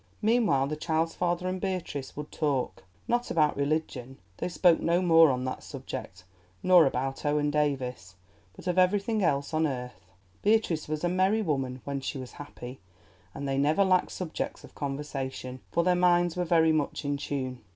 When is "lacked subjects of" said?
13.85-14.73